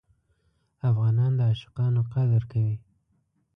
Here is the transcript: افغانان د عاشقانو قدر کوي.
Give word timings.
افغانان 0.89 1.31
د 1.37 1.41
عاشقانو 1.49 2.01
قدر 2.13 2.41
کوي. 2.51 2.77